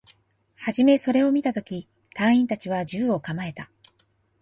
[0.55, 3.69] はじめそれを見たとき、隊員達は銃を構えた